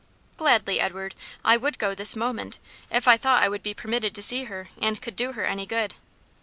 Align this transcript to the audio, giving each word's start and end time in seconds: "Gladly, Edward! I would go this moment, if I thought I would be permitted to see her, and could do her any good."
"Gladly, 0.35 0.79
Edward! 0.79 1.13
I 1.45 1.57
would 1.57 1.77
go 1.77 1.93
this 1.93 2.15
moment, 2.15 2.57
if 2.89 3.07
I 3.07 3.17
thought 3.17 3.43
I 3.43 3.47
would 3.49 3.61
be 3.61 3.75
permitted 3.75 4.15
to 4.15 4.23
see 4.23 4.45
her, 4.45 4.69
and 4.81 4.99
could 4.99 5.15
do 5.15 5.33
her 5.33 5.45
any 5.45 5.67
good." 5.67 5.93